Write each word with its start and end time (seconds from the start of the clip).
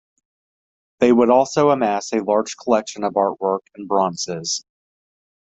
They 0.99 1.11
would 1.11 1.29
also 1.29 1.69
amass 1.69 2.11
a 2.11 2.21
large 2.23 2.57
collection 2.57 3.03
of 3.03 3.13
artwork 3.13 3.59
and 3.75 3.87
bronzes. 3.87 4.65